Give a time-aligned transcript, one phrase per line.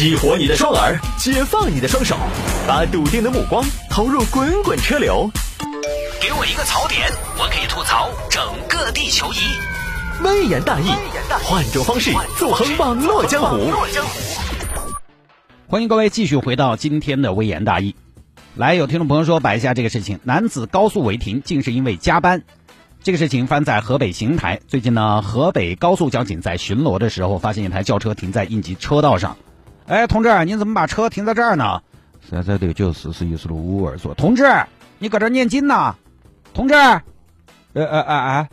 [0.00, 2.16] 激活你的双耳，解放你的双手，
[2.66, 5.30] 把笃定的目光投入滚滚车流。
[6.22, 7.06] 给我一个槽点，
[7.36, 9.36] 我可以吐槽整个地球仪。
[10.24, 10.86] 微言大义，
[11.44, 13.70] 换种方式纵横网络江湖。
[15.66, 17.94] 欢迎各位继续回到今天的微言大义。
[18.56, 22.42] 来，有听众朋友说摆一下这个事情：男子高速违停，竟是因为加班。
[23.02, 24.60] 这个事情发生在河北邢台。
[24.66, 29.36] 最近呢，河北高速交警在巡逻的时候，发现一台轿车停在应急车道上。
[29.90, 31.82] 哎，同志，你怎么把车停在这儿呢？
[32.22, 34.14] 三三六九四十一十六五二所。
[34.14, 34.48] 同志，
[35.00, 35.96] 你搁这念经呢？
[36.54, 37.02] 同志，呃
[37.72, 38.50] 呃哎哎，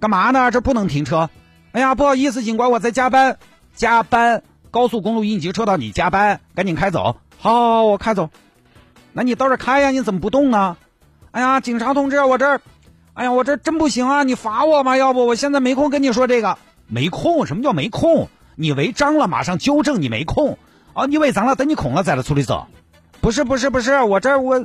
[0.00, 0.50] 干嘛呢？
[0.50, 1.30] 这不能停车。
[1.70, 3.38] 哎呀，不好意思，警官，我在加班。
[3.72, 4.42] 加班？
[4.72, 6.40] 高速公路应急车道你加班？
[6.56, 7.18] 赶紧开走。
[7.38, 8.28] 好，好，好，我开走。
[9.12, 9.92] 那你倒是开呀？
[9.92, 10.76] 你怎么不动呢？
[11.30, 12.60] 哎呀，警察同志，我这。
[13.14, 14.24] 哎呀，我这真不行啊！
[14.24, 14.96] 你罚我吗？
[14.96, 16.58] 要不我现在没空跟你说这个。
[16.88, 17.46] 没空？
[17.46, 18.28] 什么叫没空？
[18.56, 20.02] 你违章了，马上纠正。
[20.02, 20.58] 你没空
[20.94, 21.06] 啊？
[21.06, 22.66] 你违章了，等你空了再来处理走。
[23.20, 24.64] 不是不是不是，我这我，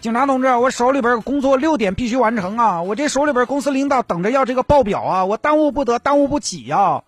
[0.00, 2.82] 警察同志，我手里边工作六点必须完成啊！
[2.82, 5.24] 我这手里边公司领导等着要这个报表啊！
[5.24, 7.02] 我耽误不得，耽误不起呀。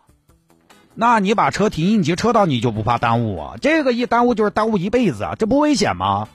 [0.95, 3.55] 那你把车停应急车道，你就不怕耽误啊？
[3.61, 5.35] 这个一耽误就是耽误一辈子啊！
[5.39, 6.29] 这不危险吗？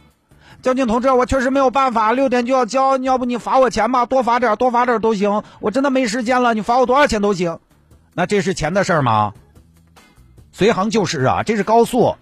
[0.62, 5.44] 交警同志，我确实没有办法，六点就要交，要不你罚我钱吧，多罚点，多罚点都行。
[5.60, 7.60] 我真的没时间了，你罚我多少钱都行。
[8.14, 9.34] 那这是钱的事儿吗？
[10.58, 12.16] 随行就是啊，这是高速，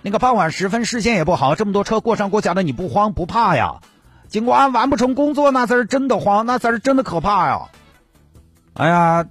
[0.00, 3.74] 那个傍晚时分视线也不好，这么多车过上过下的，你不慌不怕呀？
[4.26, 7.60] 警官完不成工作，那才是真的慌，那才是真的可怕呀！
[8.72, 9.26] 哎呀，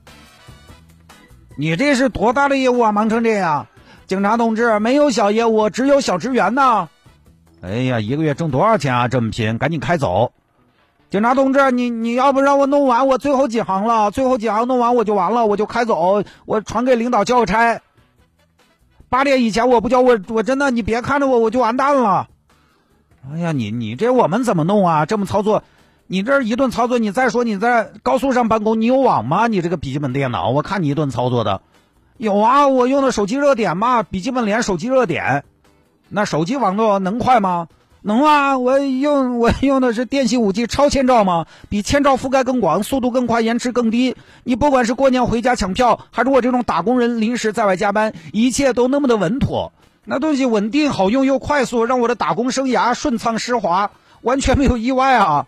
[1.57, 3.65] 你这是多大的业务啊，忙成这样？
[4.05, 6.89] 警察同志，没有小业务，只有小职员呢。
[7.63, 9.07] 哎呀，一个月挣多少钱啊？
[9.07, 10.31] 这么拼，赶紧开走！
[11.09, 17.81] 警察同志，你你要不让我弄完，我最后几行了，最后几行弄完我就完了，我就开走，我传给领导交个差。
[19.13, 22.29] 八点以前我不交，我我真的你别看着我，我就完蛋了。
[23.31, 25.05] 哎呀，你你这我们怎么弄啊？
[25.05, 25.61] 这么操作，
[26.07, 29.45] 你这一顿操作，你再说你在高速上办公，你有网吗？
[29.45, 31.61] 你这个笔记本电脑，我看你一顿操作的，
[32.17, 35.43] 有啊，我用的手机热点嘛，笔记本连手机热点。
[36.09, 37.67] 那手机网络能快吗？
[38.05, 38.57] 能啊！
[38.57, 44.17] 我用我用的是电信五 G 超千兆嘛，比千兆覆盖更广，速度更快，延迟更低。
[44.43, 49.71] 你不管是过年回家抢票，还是我这种打工人临时在外加班，一切都那么的稳妥。
[50.03, 55.47] 那东西稳定、好用又快速，让我的打工生涯顺畅湿滑，完全没有意外啊！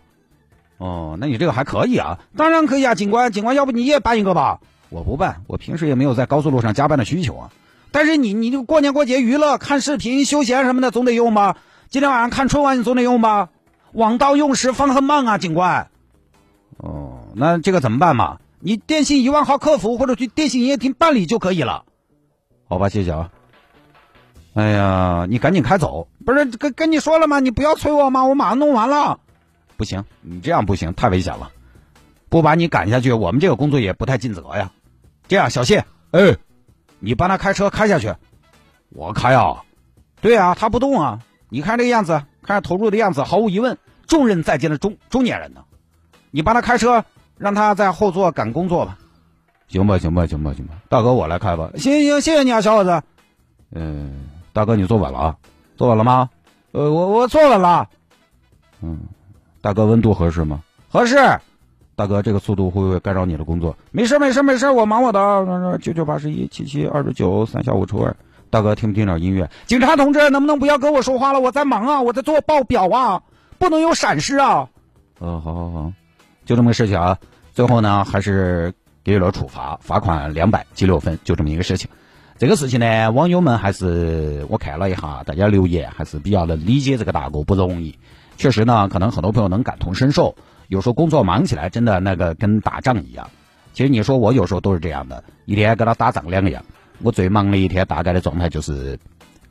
[0.78, 2.18] 哦，那你这个还可以啊？
[2.38, 4.60] 当然可以啊，警官，警官，要不你也办一个吧？
[4.88, 7.50] 我不办，我平时也没有在高速路上加班的需求啊。
[7.90, 11.56] 但是你，你就过年过节娱乐、看视频、休闲什么的，总得用吧？
[11.88, 13.50] 今天晚上看春晚，你总得用吧？
[13.92, 15.88] 网到用时方恨慢啊，警官。
[16.78, 18.38] 哦，那这个怎么办嘛？
[18.58, 21.84] 你电信一万号客服或者去电信营业厅办理就可以了。
[22.68, 23.30] 好吧，谢谢啊。
[24.54, 26.08] 哎呀，你赶紧开走！
[26.24, 27.40] 不是跟跟你说了吗？
[27.40, 28.24] 你不要催我吗？
[28.24, 29.20] 我马上弄完了。
[29.76, 31.50] 不行，你这样不行，太危险了。
[32.28, 34.72] 不把你赶下去，我们这个工作也不太尽责呀。
[35.28, 36.36] 这样，小谢，哎。
[36.98, 38.14] 你帮他开车开下去，
[38.88, 39.62] 我开啊，
[40.22, 41.20] 对啊，他不动啊。
[41.48, 45.62] 你看这个样子，看投入的样子，毫无疑问，重任在肩的中中年人呢。
[46.30, 47.04] 你帮他开车，
[47.38, 48.98] 让他在后座赶工作吧。
[49.68, 51.70] 行吧，行吧，行吧，行吧，大哥我来开吧。
[51.76, 53.02] 行行，谢谢你啊，小伙子。
[53.72, 55.36] 嗯，大哥你坐稳了啊？
[55.76, 56.30] 坐稳了吗？
[56.72, 57.88] 呃，我我坐稳了。
[58.82, 59.00] 嗯，
[59.60, 60.62] 大哥温度合适吗？
[60.90, 61.16] 合适。
[61.94, 63.76] 大哥，这个速度会不会干扰你的工作？
[63.90, 65.78] 没事，没事，没事，我忙我的。
[65.80, 68.14] 九九八十一，七七二十九，三下五除二。
[68.50, 69.48] 大哥，听不听点音乐？
[69.66, 71.40] 警察同志，能不能不要跟我说话了？
[71.40, 73.22] 我在忙啊，我在做报表啊，
[73.58, 74.68] 不能有闪失啊。
[75.20, 75.92] 嗯，好好好，
[76.44, 77.18] 就这么个事情啊。
[77.52, 81.88] 最后呢，还是给予了处罚，罚款两百，记六分，就这么一个事情。
[82.38, 87.98] 这个事情呢，网友们还是我看了一下，大家留言还是比较能理解这个大哥不容易。
[88.36, 90.34] 确实呢，可能很多朋友能感同身受。
[90.68, 93.26] 有时候工作忙起来，真的那个跟打仗一样。
[93.72, 96.62] 其实你说我有时候都是这样的，一天跟他打仗两个样。
[97.02, 98.98] 我最忙的一天大概的状态就是，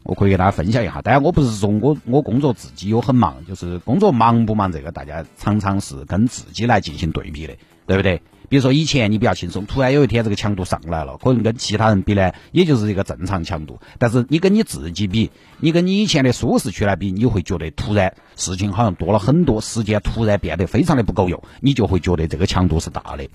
[0.03, 1.01] 我可以给大家分享一下。
[1.01, 7.56] 当然我不是说我我工作自己有很忙，就是工作忙不忙这个大家常常是跟自己来进行对比的，
[7.88, 8.21] 对不对？
[8.47, 13.80] 比如说以前你比较轻松，突然有一天这个强度上来了，可能跟其他人比呢，也就是一个正常强度。
[13.98, 23.27] 但是你跟你自己比，你跟你以前的舒适区来比，你会觉得突然事情好像多了很多，时间突然变得非常的不够用，你就会觉得这个强度是大的。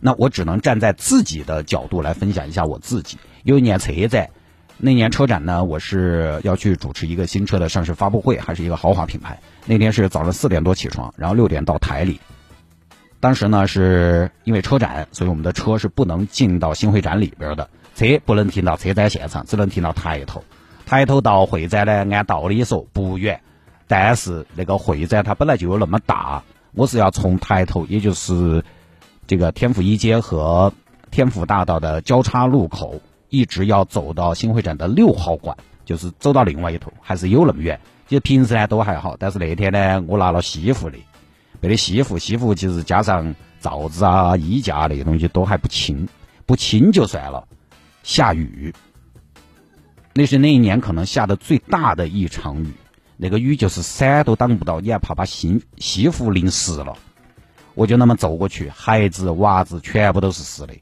[0.00, 3.18] 那我只能站在自己的角度来分享一下我自己。
[3.44, 4.30] 有一年车展，
[4.76, 9.38] 那年车展呢，我是要去主持一个新车的上市发布会，还是一个豪华品牌。
[9.66, 12.20] 那天是早上四点多起床，然后六点到台里。
[13.20, 20.44] 当时呢，是因为车展，所以我们的车是不能进到新会展里边的，车不能停到车展现场，只能停到台头。
[20.86, 23.40] 抬头到会展呢，按道理说不远，
[23.88, 26.42] 但是那个会展它本来就有那么大，
[26.72, 28.64] 我是要从抬头，也就是
[29.28, 30.72] 这个天府一街和
[31.10, 32.98] 天府大道的交叉路口，
[33.28, 35.54] 一直要走到新会展的六号馆，
[35.84, 37.78] 就是走到另外一头，还是有那么远。
[38.08, 40.96] 其实平时呢都还好，但是那天呢，我拿了西服的，
[41.60, 46.08] 背的西服，西服其实加上罩子啊、衣架那些东西都还不轻，
[46.46, 47.46] 不轻就算了，
[48.02, 48.74] 下雨。
[50.14, 52.72] 那是那一年可能下的最大的一场雨，
[53.18, 56.96] 那个雨就是伞都挡不到，你还怕把西西服淋湿了。
[57.78, 60.74] 我就那么走过去，孩子娃子全部都是湿的。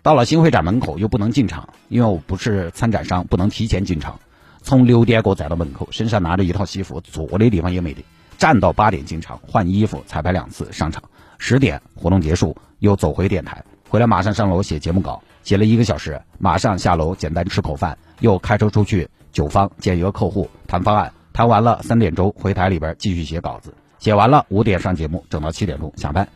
[0.00, 4.16] 到了新会展门口又不能进场，因为我不是参展商，不能提前进场。
[4.62, 8.04] 从六点过站到门口，身上拿着一套西服，坐的地方也没得。
[8.36, 11.02] 站到八点进场换衣服，彩排两次上场。
[11.36, 17.98] 十点活动结束，又走回电台，回来马上上楼写节目稿，写了一个小时，马上下楼简单吃口饭。
[18.20, 26.28] 又开车出去酒方见一个客户谈方案，谈完了三点钟回台里边继续写稿子，写完了五点上节目，整到七点钟下班，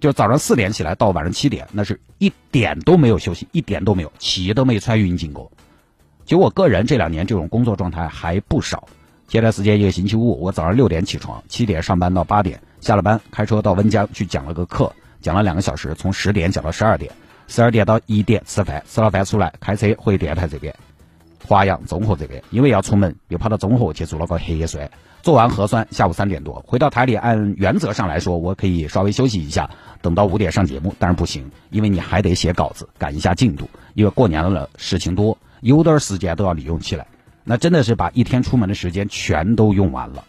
[0.00, 5.50] 就早上四点起来到晚上七点，那是一点都没有休息，一点都没有，气都没穿匀进过。
[6.24, 8.88] 就我个人这两年这种工作状态还不少。
[9.28, 17.12] 前段时间一个星期五，我早上六点起床，七点上班到八点，下了班开车到温江去讲了个课，讲了两个小时，从十点讲到十二点，
[17.46, 20.74] 十二点到一点吃饭，吃了饭出来开车回电台这边。
[21.50, 24.88] 华阳综合这边，因为要出门，又跑到综合去做了个核酸。
[25.20, 29.68] 做完核酸，下午三点多回到台里，按原则上来说，我可以稍微休息一下，
[30.00, 30.94] 等到五点上节目。
[31.00, 33.68] 但是不行，因为你还得写稿子，赶一下进度。
[33.94, 37.08] 因为过年了，事情多，有点时间都要利用起来。
[37.42, 40.22] 那真的是把一天出门的时间全都用完了。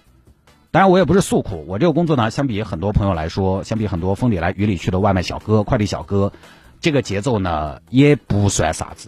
[0.71, 6.33] 当然，我也不是诉苦，我这个工作呢，相比很多朋友来说，相比很多风里来雨里去的外卖小哥、快递小哥，
[6.79, 9.07] 这个节奏呢，也不算啥子。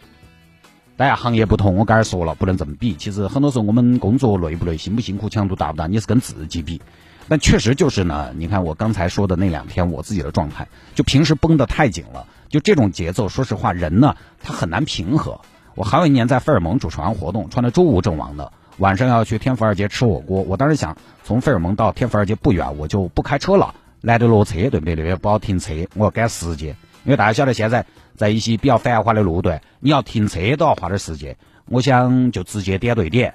[0.96, 2.94] 大家行业不同，我刚才说了，不能这么比。
[2.96, 6.80] 其实很多时候我们工作累不累、辛不辛苦、强度大不大，你是跟自己比。
[7.28, 15.42] 但确实就是呢，你看我刚才说的那两天，我自己的状态，就平时绷得太紧了，就这种节奏，说实话，人呢他很难平和。
[15.74, 20.44] 我还有一年在费尔蒙主持完活动，穿的周吴阵亡的，晚上要去天府二街吃火锅。
[20.44, 24.94] 我当时想，从费尔蒙到天府二街不远，我就不开车了，来得落车，对不对？
[24.94, 26.76] 那边不好停车，我要赶时间。
[27.04, 27.86] 因为大家晓得，现在
[28.16, 31.36] 在一些比较繁华的路段，你要停车都要花点时间。
[31.66, 33.34] 我想就直接点对点，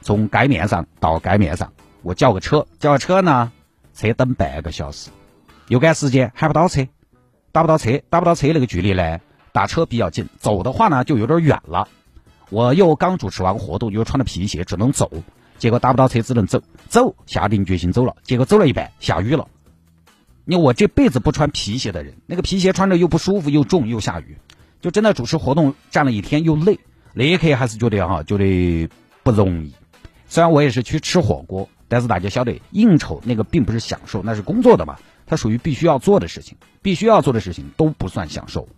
[0.00, 1.72] 从街面上到街面上，
[2.02, 3.52] 我叫个车，叫个车呢，
[3.94, 5.10] 车等半个小时，
[5.68, 6.86] 又赶时间，喊不到车，
[7.52, 9.18] 打不到车，打不到车那个距离呢，
[9.52, 11.88] 打车比较近，走的话呢就有点远了。
[12.50, 15.10] 我又刚主持完活动，又穿着皮鞋，只能走，
[15.56, 19.48] 结果打不到车，只能走，走，下定决心走了，结果走了一半，下雨了。
[20.46, 24.36] 你我这辈子不穿皮鞋的人，那个皮鞋穿着又不舒服，又重，又下雨，
[24.82, 26.78] 就真的主持活动站了一天又累，
[27.14, 28.88] 那一刻还是觉得哈，觉得
[29.22, 29.72] 不容易。
[30.28, 38.68] 虽然我也是去吃火锅，但是大家晓得，应酬那个并不是享受，那是工作的嘛，它属于必须要做的事情，必须要做的事情都不算享受。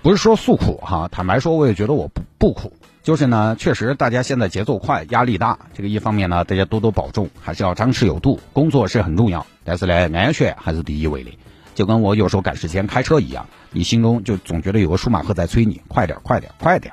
[0.00, 2.72] 不是说诉苦哈，坦白说，我也觉得我不不苦。
[3.02, 5.58] 就是呢，确实大家现在节奏快，压力大。
[5.72, 8.38] 这个一方面呢，大家多多保重，还是要张弛有度。
[8.52, 11.30] 工作是很重要，但是呢，安全还是第一位的。
[11.74, 16.92] 就跟我有时候赶时间开车一样，你心中就总觉得有个舒马赫在催你，快点，快点，快点。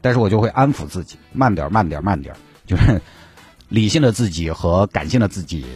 [0.00, 2.34] 但是我就会安抚自己，慢点，慢点，慢点。
[2.66, 3.00] 就是
[3.68, 5.66] 理性的自己和感性的自己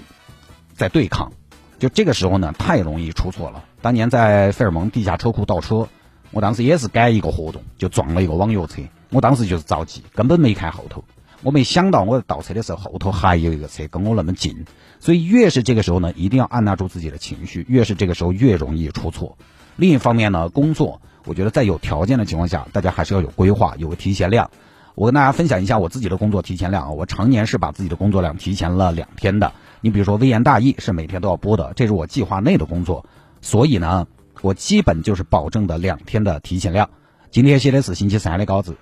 [0.75, 1.31] 在对抗。
[1.79, 3.63] 就这个时候呢，太容易出错了。
[3.81, 5.89] 当年在费尔蒙地下车库倒车，
[6.31, 8.83] 我当时也是赶一个活动，就撞了一个网约车。
[9.11, 11.05] 我当时就是着急，根本没看后头，
[11.43, 14.67] 我没想到我倒车的时候后头还有一个车跟我那么近，
[15.01, 19.39] 所以越是这个时候呢，一定要按捺住自己的情绪，越是这个时候越容易出错。
[19.77, 24.51] 另一方面呢，工作，我觉得在有条件的情况下，大家还是要有规划，有个提前量。
[24.95, 29.53] 我跟大家分享一下我自己的工作提前量啊，我常年是把自己的工作量提前了两天的。
[29.81, 33.07] 你比如说微言大义是每天都要播的，这是我计划内的工作，
[33.41, 34.09] 所以呢，
[34.43, 36.91] 我基本就是保证的两天的提前量。
[37.31, 38.77] 今天写的是星期三的稿子。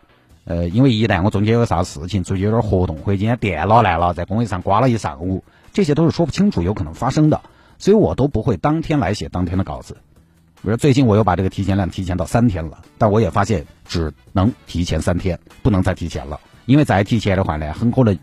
[0.46, 7.40] 呃，因为一旦我中间有啥事情，出去有点活动，或者今天电脑来了，在工位上刮了一上午，这些都是说不清楚，有可能发生的，
[7.78, 9.96] 所以我都不会当天来写当天的稿子。
[10.62, 18.16] 比如最近我又把这个提前量提前到三天了，但我也发现只能提前三天，不能再提前了，因为再提前的话呢，很可能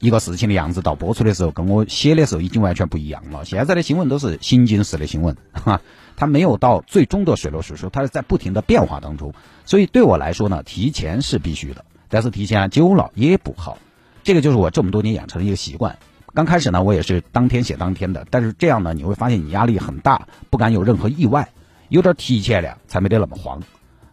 [0.00, 3.44] 一个事情的样子到播出的时候，跟我写的时候已经完全不一样了。
[3.44, 5.80] 现在的新闻都是行进式的新闻，哈。
[6.16, 9.32] 它没有到最终的水落石出，它是在不停的变化当中，
[9.64, 13.78] 所以对我来说呢，提前是必须的，但是提前久了也不好，
[14.22, 15.98] 这个就是我这么多年养成的一个习惯。
[16.34, 21.50] 刚开始呢，我也是当天写当天的，但是这样呢，你会发现你压力很大，不敢有任何意外，
[21.88, 23.62] 有点提前了才没得那么慌。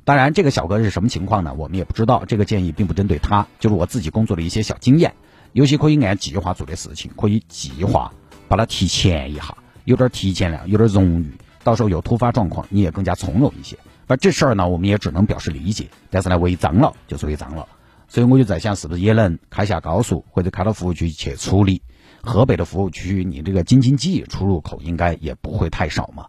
[0.05, 1.53] 当然，这个小哥是什么情况呢？
[1.57, 2.23] 我们也不知道。
[2.25, 5.13] 这个建议并不针对他，就是我自己工作的一些小经验。
[5.57, 8.13] 有些可以按计划做的事情，可以计划
[8.47, 11.31] 把它提前一下，有点提前量，有点荣誉。
[11.63, 13.75] 到时候有突发状况，你也更加从容一些。
[14.05, 15.87] 而这事儿呢，我们也只能表示理解。
[16.11, 17.67] 但是呢，违章了就是违章了。
[18.07, 21.81] 所以我就在想，是不是也能开下高速，或者开到服务区去处理？
[22.21, 26.27] 河北的服务区，你这个京津冀出入口应该也不会太少嘛。